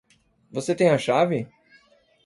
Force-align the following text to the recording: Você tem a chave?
Você 0.51 0.73
tem 0.73 0.89
a 0.89 0.97
chave? 0.97 1.47